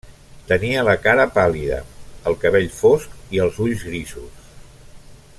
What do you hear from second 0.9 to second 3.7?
cara pàl·lida, el cabell fosc i els